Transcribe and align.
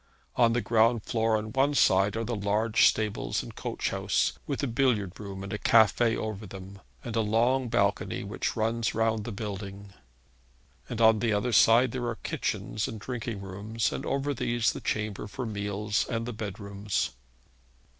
On 0.35 0.53
the 0.53 0.61
ground 0.61 1.03
floor 1.03 1.37
on 1.37 1.53
one 1.53 1.75
side 1.75 2.17
are 2.17 2.23
the 2.23 2.35
large 2.35 2.87
stables 2.87 3.43
and 3.43 3.53
coach 3.55 3.91
house, 3.91 4.33
with 4.47 4.63
a 4.63 4.67
billiard 4.67 5.19
room 5.19 5.43
and 5.43 5.63
cafe 5.63 6.17
over 6.17 6.47
them, 6.47 6.79
and 7.03 7.15
a 7.15 7.21
long 7.21 7.67
balcony 7.69 8.23
which 8.23 8.55
runs 8.55 8.95
round 8.95 9.25
the 9.25 9.31
building; 9.31 9.93
and 10.89 11.01
on 11.01 11.19
the 11.19 11.31
other 11.33 11.53
side 11.53 11.91
there 11.91 12.07
are 12.07 12.15
kitchens 12.15 12.87
and 12.87 12.99
drinking 12.99 13.41
rooms, 13.41 13.91
and 13.93 14.03
over 14.03 14.33
these 14.33 14.71
the 14.73 14.81
chamber 14.81 15.27
for 15.27 15.45
meals 15.45 16.07
and 16.09 16.25
the 16.25 16.33
bedrooms. 16.33 17.11